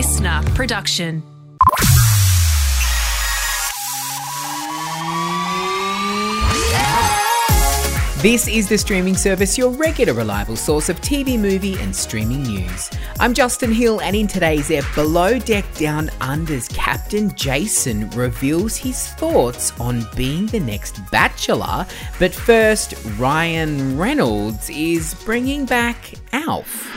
LiSTNR 0.00 0.54
production. 0.54 1.22
This 8.22 8.48
is 8.48 8.66
the 8.70 8.78
streaming 8.78 9.14
service, 9.14 9.58
your 9.58 9.68
regular 9.72 10.14
reliable 10.14 10.56
source 10.56 10.88
of 10.88 10.98
TV, 11.02 11.38
movie, 11.38 11.78
and 11.80 11.94
streaming 11.94 12.44
news. 12.44 12.88
I'm 13.18 13.34
Justin 13.34 13.72
Hill, 13.72 14.00
and 14.00 14.16
in 14.16 14.26
today's 14.26 14.70
ep, 14.70 14.84
Below 14.94 15.38
Deck 15.38 15.66
Down 15.74 16.08
Under's 16.22 16.68
Captain 16.68 17.34
Jason 17.34 18.08
reveals 18.12 18.78
his 18.78 19.06
thoughts 19.08 19.78
on 19.78 20.06
being 20.16 20.46
the 20.46 20.60
next 20.60 20.98
Bachelor. 21.10 21.84
But 22.18 22.32
first, 22.32 22.94
Ryan 23.18 23.98
Reynolds 23.98 24.70
is 24.70 25.12
bringing 25.26 25.66
back 25.66 26.14
Alf. 26.32 26.96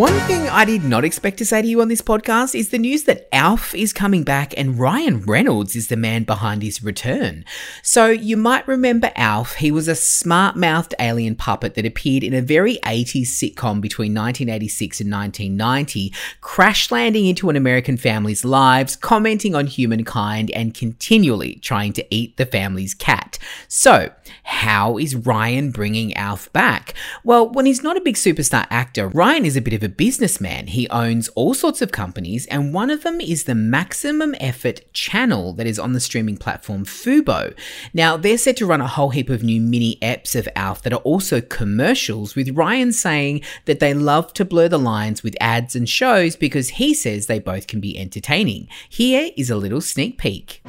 One 0.00 0.18
thing 0.20 0.48
I 0.48 0.64
did 0.64 0.82
not 0.82 1.04
expect 1.04 1.36
to 1.36 1.44
say 1.44 1.60
to 1.60 1.68
you 1.68 1.82
on 1.82 1.88
this 1.88 2.00
podcast 2.00 2.54
is 2.54 2.70
the 2.70 2.78
news 2.78 3.04
that 3.04 3.28
Alf 3.34 3.74
is 3.74 3.92
coming 3.92 4.24
back 4.24 4.54
and 4.56 4.78
Ryan 4.78 5.20
Reynolds 5.20 5.76
is 5.76 5.88
the 5.88 5.96
man 5.98 6.24
behind 6.24 6.62
his 6.62 6.82
return. 6.82 7.44
So 7.82 8.06
you 8.06 8.38
might 8.38 8.66
remember 8.66 9.12
Alf. 9.14 9.56
He 9.56 9.70
was 9.70 9.88
a 9.88 9.94
smart 9.94 10.56
mouthed 10.56 10.94
alien 10.98 11.36
puppet 11.36 11.74
that 11.74 11.84
appeared 11.84 12.24
in 12.24 12.32
a 12.32 12.40
very 12.40 12.76
80s 12.76 13.26
sitcom 13.26 13.82
between 13.82 14.14
1986 14.14 15.02
and 15.02 15.12
1990, 15.12 16.14
crash 16.40 16.90
landing 16.90 17.26
into 17.26 17.50
an 17.50 17.56
American 17.56 17.98
family's 17.98 18.42
lives, 18.42 18.96
commenting 18.96 19.54
on 19.54 19.66
humankind, 19.66 20.50
and 20.52 20.72
continually 20.72 21.56
trying 21.56 21.92
to 21.92 22.06
eat 22.08 22.38
the 22.38 22.46
family's 22.46 22.94
cat. 22.94 23.29
So, 23.68 24.12
how 24.44 24.98
is 24.98 25.14
Ryan 25.14 25.70
bringing 25.70 26.14
Alf 26.16 26.52
back? 26.52 26.94
Well, 27.24 27.48
when 27.48 27.66
he's 27.66 27.82
not 27.82 27.96
a 27.96 28.00
big 28.00 28.16
superstar 28.16 28.66
actor, 28.70 29.08
Ryan 29.08 29.44
is 29.44 29.56
a 29.56 29.60
bit 29.60 29.74
of 29.74 29.82
a 29.82 29.88
businessman. 29.88 30.68
He 30.68 30.88
owns 30.88 31.28
all 31.30 31.54
sorts 31.54 31.82
of 31.82 31.92
companies, 31.92 32.46
and 32.46 32.74
one 32.74 32.90
of 32.90 33.02
them 33.02 33.20
is 33.20 33.44
the 33.44 33.54
Maximum 33.54 34.34
Effort 34.40 34.80
channel 34.92 35.52
that 35.54 35.66
is 35.66 35.78
on 35.78 35.92
the 35.92 36.00
streaming 36.00 36.36
platform 36.36 36.84
Fubo. 36.84 37.54
Now, 37.94 38.16
they're 38.16 38.38
set 38.38 38.56
to 38.58 38.66
run 38.66 38.80
a 38.80 38.86
whole 38.86 39.10
heap 39.10 39.30
of 39.30 39.42
new 39.42 39.60
mini 39.60 39.96
eps 40.02 40.34
of 40.34 40.48
Alf 40.56 40.82
that 40.82 40.92
are 40.92 40.96
also 40.96 41.40
commercials, 41.40 42.34
with 42.34 42.50
Ryan 42.50 42.92
saying 42.92 43.42
that 43.66 43.80
they 43.80 43.94
love 43.94 44.32
to 44.34 44.44
blur 44.44 44.68
the 44.68 44.78
lines 44.78 45.22
with 45.22 45.36
ads 45.40 45.76
and 45.76 45.88
shows 45.88 46.36
because 46.36 46.70
he 46.70 46.94
says 46.94 47.26
they 47.26 47.38
both 47.38 47.66
can 47.66 47.80
be 47.80 47.98
entertaining. 47.98 48.68
Here 48.88 49.30
is 49.36 49.50
a 49.50 49.56
little 49.56 49.80
sneak 49.80 50.18
peek. 50.18 50.62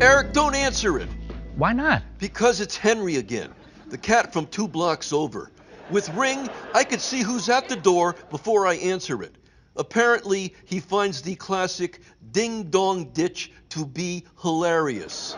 Eric, 0.00 0.32
don't 0.32 0.54
answer 0.54 0.98
it. 0.98 1.10
Why 1.56 1.74
not? 1.74 2.02
Because 2.16 2.62
it's 2.62 2.74
Henry 2.74 3.16
again, 3.16 3.50
the 3.88 3.98
cat 3.98 4.32
from 4.32 4.46
two 4.46 4.66
blocks 4.66 5.12
over. 5.12 5.50
With 5.90 6.08
Ring, 6.14 6.48
I 6.74 6.84
could 6.84 7.02
see 7.02 7.20
who's 7.20 7.50
at 7.50 7.68
the 7.68 7.76
door 7.76 8.16
before 8.30 8.66
I 8.66 8.76
answer 8.76 9.22
it. 9.22 9.36
Apparently, 9.76 10.54
he 10.64 10.80
finds 10.80 11.20
the 11.20 11.34
classic 11.34 12.00
ding 12.32 12.70
dong 12.70 13.10
ditch 13.10 13.52
to 13.68 13.84
be 13.84 14.24
hilarious. 14.40 15.36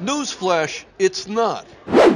Newsflash, 0.00 0.84
it's 1.00 1.26
not. 1.26 1.66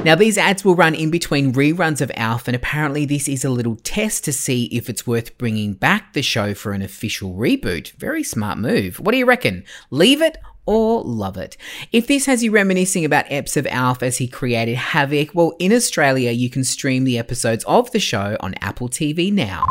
Now, 0.05 0.15
these 0.15 0.37
ads 0.37 0.63
will 0.63 0.75
run 0.75 0.95
in 0.95 1.11
between 1.11 1.53
reruns 1.53 1.99
of 1.99 2.11
Alf, 2.15 2.47
and 2.47 2.55
apparently, 2.55 3.05
this 3.05 3.27
is 3.27 3.43
a 3.43 3.49
little 3.49 3.75
test 3.75 4.23
to 4.25 4.31
see 4.31 4.65
if 4.65 4.89
it's 4.89 5.05
worth 5.05 5.37
bringing 5.37 5.73
back 5.73 6.13
the 6.13 6.21
show 6.21 6.53
for 6.53 6.71
an 6.71 6.81
official 6.81 7.33
reboot. 7.33 7.91
Very 7.93 8.23
smart 8.23 8.57
move. 8.57 9.01
What 9.01 9.11
do 9.11 9.17
you 9.17 9.25
reckon? 9.25 9.65
Leave 9.91 10.21
it 10.21 10.37
or 10.69 11.01
love 11.03 11.35
it. 11.35 11.57
If 11.91 12.05
this 12.05 12.27
has 12.27 12.43
you 12.43 12.51
reminiscing 12.51 13.03
about 13.03 13.25
eps 13.25 13.57
of 13.57 13.65
Alf 13.65 14.03
as 14.03 14.19
he 14.19 14.27
created 14.27 14.75
Havoc, 14.75 15.33
well, 15.33 15.55
in 15.57 15.73
Australia, 15.73 16.29
you 16.29 16.47
can 16.47 16.63
stream 16.63 17.05
the 17.05 17.17
episodes 17.17 17.63
of 17.63 17.89
the 17.89 17.99
show 17.99 18.37
on 18.39 18.53
Apple 18.61 18.87
TV 18.87 19.33
now. 19.33 19.65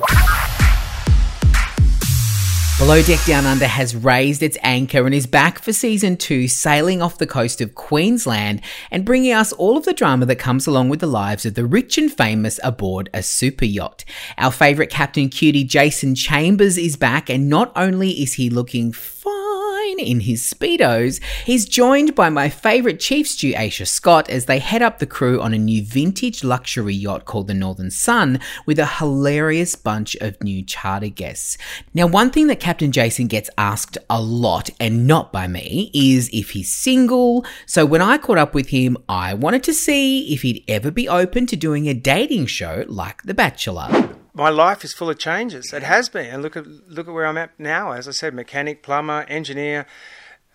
Below 2.78 3.02
Deck 3.02 3.24
Down 3.24 3.44
Under 3.44 3.66
has 3.66 3.96
raised 3.96 4.40
its 4.40 4.56
anchor 4.62 5.04
and 5.04 5.12
is 5.12 5.26
back 5.26 5.58
for 5.58 5.72
season 5.72 6.16
two, 6.16 6.46
sailing 6.46 7.02
off 7.02 7.18
the 7.18 7.26
coast 7.26 7.60
of 7.60 7.74
Queensland 7.74 8.60
and 8.92 9.04
bringing 9.04 9.32
us 9.32 9.52
all 9.54 9.76
of 9.76 9.84
the 9.84 9.92
drama 9.92 10.26
that 10.26 10.36
comes 10.36 10.64
along 10.64 10.88
with 10.88 11.00
the 11.00 11.08
lives 11.08 11.44
of 11.44 11.54
the 11.54 11.66
rich 11.66 11.98
and 11.98 12.12
famous 12.12 12.60
aboard 12.62 13.10
a 13.12 13.20
super 13.20 13.64
yacht. 13.64 14.04
Our 14.38 14.52
favourite 14.52 14.90
Captain 14.90 15.28
Cutie, 15.28 15.64
Jason 15.64 16.14
Chambers, 16.14 16.78
is 16.78 16.94
back, 16.94 17.28
and 17.28 17.48
not 17.48 17.72
only 17.74 18.10
is 18.10 18.34
he 18.34 18.48
looking 18.48 18.92
in 19.98 20.20
his 20.20 20.42
Speedos, 20.42 21.22
he's 21.44 21.66
joined 21.66 22.14
by 22.14 22.30
my 22.30 22.48
favourite 22.48 23.00
chief 23.00 23.28
stew, 23.28 23.52
Aisha 23.52 23.86
Scott, 23.86 24.28
as 24.30 24.46
they 24.46 24.58
head 24.58 24.82
up 24.82 24.98
the 24.98 25.06
crew 25.06 25.40
on 25.40 25.54
a 25.54 25.58
new 25.58 25.84
vintage 25.84 26.44
luxury 26.44 26.94
yacht 26.94 27.24
called 27.24 27.48
the 27.48 27.54
Northern 27.54 27.90
Sun 27.90 28.40
with 28.66 28.78
a 28.78 28.86
hilarious 28.86 29.74
bunch 29.74 30.14
of 30.16 30.42
new 30.42 30.62
charter 30.62 31.08
guests. 31.08 31.58
Now, 31.94 32.06
one 32.06 32.30
thing 32.30 32.46
that 32.48 32.60
Captain 32.60 32.92
Jason 32.92 33.26
gets 33.26 33.50
asked 33.58 33.98
a 34.08 34.20
lot, 34.20 34.70
and 34.80 35.06
not 35.06 35.32
by 35.32 35.46
me, 35.46 35.90
is 35.94 36.30
if 36.32 36.50
he's 36.50 36.72
single. 36.72 37.44
So 37.66 37.84
when 37.84 38.02
I 38.02 38.18
caught 38.18 38.38
up 38.38 38.54
with 38.54 38.68
him, 38.68 38.96
I 39.08 39.34
wanted 39.34 39.62
to 39.64 39.74
see 39.74 40.32
if 40.32 40.42
he'd 40.42 40.64
ever 40.68 40.90
be 40.90 41.08
open 41.08 41.46
to 41.46 41.56
doing 41.56 41.88
a 41.88 41.94
dating 41.94 42.46
show 42.46 42.84
like 42.88 43.22
The 43.22 43.34
Bachelor 43.34 44.17
my 44.38 44.50
life 44.50 44.84
is 44.84 44.92
full 44.92 45.10
of 45.10 45.18
changes. 45.18 45.72
It 45.72 45.82
has 45.82 46.08
been, 46.08 46.26
and 46.26 46.42
look 46.42 46.56
at 46.56 46.64
look 46.66 47.08
at 47.08 47.12
where 47.12 47.26
I'm 47.26 47.36
at 47.36 47.58
now. 47.58 47.90
As 47.90 48.06
I 48.06 48.12
said, 48.12 48.32
mechanic, 48.34 48.84
plumber, 48.84 49.26
engineer, 49.28 49.84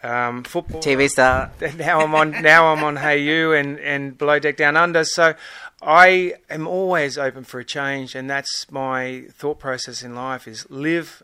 um, 0.02 0.44
football, 0.44 0.82
TV 0.82 1.10
star. 1.10 1.52
Now 1.76 2.00
I'm 2.00 2.16
on 2.16 2.32
now 2.42 2.74
I'm 2.74 2.82
on 2.84 2.96
hayu 2.98 3.60
and 3.60 3.78
and 3.80 4.18
Below 4.18 4.40
Deck 4.40 4.56
Down 4.56 4.78
Under. 4.78 5.04
So 5.04 5.36
I 5.82 6.36
am 6.50 6.66
always 6.66 7.18
open 7.18 7.44
for 7.44 7.60
a 7.60 7.66
change, 7.66 8.16
and 8.16 8.30
that's 8.30 8.72
my 8.72 9.26
thought 9.32 9.60
process 9.60 10.02
in 10.02 10.16
life: 10.16 10.48
is 10.48 10.66
live 10.70 11.22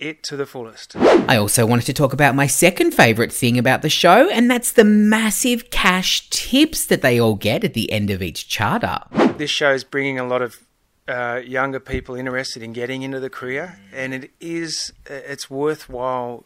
it 0.00 0.24
to 0.24 0.36
the 0.36 0.44
fullest. 0.44 0.96
I 0.96 1.36
also 1.36 1.64
wanted 1.64 1.86
to 1.86 1.92
talk 1.92 2.12
about 2.12 2.34
my 2.34 2.48
second 2.48 2.92
favourite 2.92 3.32
thing 3.32 3.58
about 3.58 3.82
the 3.82 3.88
show, 3.88 4.28
and 4.28 4.50
that's 4.50 4.72
the 4.72 4.84
massive 4.84 5.70
cash 5.70 6.28
tips 6.30 6.84
that 6.86 7.00
they 7.00 7.20
all 7.20 7.36
get 7.36 7.62
at 7.62 7.74
the 7.74 7.90
end 7.92 8.10
of 8.10 8.22
each 8.22 8.48
charter. 8.48 8.98
This 9.38 9.50
show 9.50 9.72
is 9.72 9.84
bringing 9.84 10.18
a 10.18 10.26
lot 10.26 10.42
of 10.42 10.65
uh, 11.08 11.40
younger 11.44 11.80
people 11.80 12.14
interested 12.14 12.62
in 12.62 12.72
getting 12.72 13.02
into 13.02 13.20
the 13.20 13.30
career, 13.30 13.78
and 13.92 14.12
it 14.14 14.30
is 14.40 14.92
it's 15.06 15.50
worthwhile. 15.50 16.44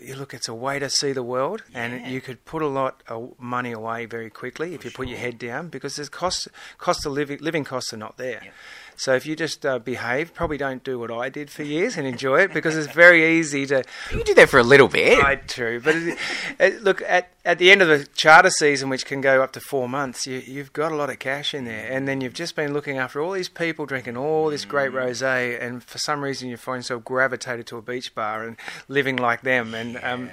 You 0.00 0.16
look, 0.16 0.34
it's 0.34 0.48
a 0.48 0.54
way 0.54 0.78
to 0.80 0.90
see 0.90 1.12
the 1.12 1.22
world, 1.22 1.62
yeah. 1.72 1.84
and 1.84 2.06
you 2.12 2.20
could 2.20 2.44
put 2.44 2.62
a 2.62 2.66
lot 2.66 3.02
of 3.08 3.34
money 3.38 3.72
away 3.72 4.06
very 4.06 4.30
quickly 4.30 4.74
if 4.74 4.84
you 4.84 4.90
put 4.90 5.06
your 5.06 5.18
head 5.18 5.38
down 5.38 5.68
because 5.68 5.96
there's 5.96 6.08
cost 6.08 6.48
cost 6.78 7.06
of 7.06 7.12
living 7.12 7.38
living 7.40 7.64
costs 7.64 7.92
are 7.92 7.98
not 7.98 8.16
there. 8.16 8.40
Yeah. 8.44 8.50
So 8.96 9.14
if 9.14 9.26
you 9.26 9.34
just 9.34 9.64
uh, 9.64 9.78
behave, 9.78 10.34
probably 10.34 10.58
don't 10.58 10.84
do 10.84 10.98
what 10.98 11.10
I 11.10 11.28
did 11.28 11.50
for 11.50 11.62
years 11.76 11.96
and 11.96 12.06
enjoy 12.06 12.40
it 12.40 12.54
because 12.54 12.76
it's 12.76 12.92
very 12.92 13.38
easy 13.38 13.66
to. 13.66 13.82
You 14.12 14.24
do 14.24 14.34
that 14.34 14.48
for 14.48 14.58
a 14.58 14.62
little 14.62 14.88
bit. 14.88 15.20
Right, 15.20 15.46
true. 15.48 15.80
But 15.80 15.96
it, 15.96 16.18
it, 16.58 16.82
look, 16.82 17.02
at, 17.02 17.30
at 17.44 17.58
the 17.58 17.72
end 17.72 17.82
of 17.82 17.88
the 17.88 18.06
charter 18.14 18.50
season, 18.50 18.88
which 18.88 19.04
can 19.04 19.20
go 19.20 19.42
up 19.42 19.52
to 19.52 19.60
four 19.60 19.88
months, 19.88 20.26
you, 20.26 20.38
you've 20.38 20.72
got 20.72 20.92
a 20.92 20.94
lot 20.94 21.10
of 21.10 21.18
cash 21.18 21.54
in 21.54 21.64
there. 21.64 21.90
And 21.90 22.06
then 22.06 22.20
you've 22.20 22.34
just 22.34 22.54
been 22.54 22.72
looking 22.72 22.98
after 22.98 23.20
all 23.20 23.32
these 23.32 23.48
people 23.48 23.84
drinking 23.84 24.16
all 24.16 24.50
this 24.50 24.64
great 24.64 24.92
mm. 24.92 25.02
rosé, 25.02 25.60
and 25.60 25.82
for 25.82 25.98
some 25.98 26.22
reason 26.22 26.48
you 26.48 26.56
find 26.56 26.78
yourself 26.80 27.04
gravitated 27.04 27.66
to 27.68 27.78
a 27.78 27.82
beach 27.82 28.14
bar 28.14 28.44
and 28.44 28.56
living 28.86 29.16
like 29.16 29.42
them 29.42 29.74
and 29.74 29.98
um, 30.02 30.30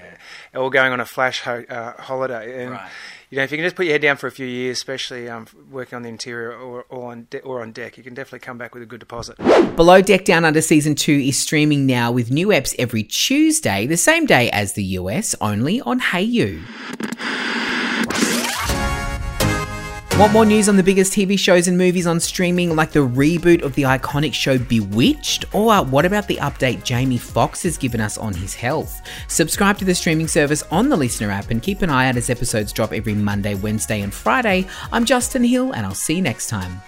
or 0.53 0.69
going 0.69 0.91
on 0.91 0.99
a 0.99 1.05
flash 1.05 1.41
ho- 1.41 1.65
uh, 1.67 1.93
holiday. 2.01 2.63
And, 2.63 2.71
right 2.71 2.89
you 3.29 3.37
know, 3.37 3.43
if 3.43 3.51
you 3.51 3.57
can 3.57 3.65
just 3.65 3.75
put 3.75 3.85
your 3.85 3.93
head 3.93 4.01
down 4.01 4.17
for 4.17 4.25
a 4.25 4.31
few 4.31 4.47
years, 4.47 4.77
especially 4.77 5.29
um, 5.29 5.45
working 5.69 5.95
on 5.95 6.01
the 6.01 6.09
interior 6.09 6.51
or, 6.51 6.85
or 6.89 7.11
on 7.11 7.27
de- 7.29 7.41
or 7.41 7.61
on 7.61 7.71
deck, 7.71 7.95
you 7.95 8.03
can 8.03 8.15
definitely 8.15 8.39
come 8.39 8.57
back 8.57 8.73
with 8.73 8.81
a 8.81 8.87
good 8.87 8.99
deposit. 8.99 9.37
Below 9.75 10.01
Deck 10.01 10.25
Down 10.25 10.45
Under 10.45 10.61
season 10.61 10.95
two 10.95 11.13
is 11.13 11.37
streaming 11.37 11.85
now 11.85 12.11
with 12.11 12.31
new 12.31 12.47
eps 12.47 12.73
every 12.79 13.03
Tuesday, 13.03 13.85
the 13.85 13.97
same 13.97 14.25
day 14.25 14.49
as 14.49 14.73
the 14.73 14.83
US, 14.83 15.35
only 15.41 15.79
on 15.81 15.99
hayu. 15.99 16.59
Want 20.19 20.33
more 20.33 20.45
news 20.45 20.67
on 20.67 20.75
the 20.75 20.83
biggest 20.83 21.13
TV 21.13 21.39
shows 21.39 21.69
and 21.69 21.77
movies 21.77 22.05
on 22.05 22.19
streaming, 22.19 22.75
like 22.75 22.91
the 22.91 23.07
reboot 23.07 23.61
of 23.61 23.73
the 23.75 23.83
iconic 23.83 24.33
show 24.33 24.57
Bewitched? 24.57 25.45
Or 25.55 25.81
what 25.85 26.03
about 26.03 26.27
the 26.27 26.35
update 26.35 26.83
Jamie 26.83 27.17
Foxx 27.17 27.63
has 27.63 27.77
given 27.77 28.01
us 28.01 28.17
on 28.17 28.33
his 28.33 28.53
health? 28.53 29.01
Subscribe 29.29 29.77
to 29.77 29.85
the 29.85 29.95
streaming 29.95 30.27
service 30.27 30.61
on 30.71 30.89
the 30.89 30.97
LiSTNR 30.97 31.31
app 31.31 31.51
and 31.51 31.61
keep 31.61 31.81
an 31.83 31.89
eye 31.89 32.09
out 32.09 32.17
as 32.17 32.29
episodes 32.29 32.73
drop 32.73 32.91
every 32.91 33.13
Monday, 33.13 33.55
Wednesday, 33.55 34.01
and 34.01 34.13
Friday. 34.13 34.67
I'm 34.91 35.05
Justin 35.05 35.45
Hill, 35.45 35.71
and 35.71 35.85
I'll 35.85 35.95
see 35.95 36.15
you 36.15 36.21
next 36.21 36.49
time. 36.49 36.81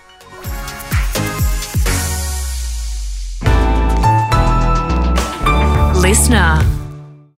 LiSTNR. 6.03 6.80